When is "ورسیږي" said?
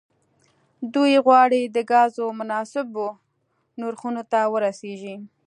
4.53-5.15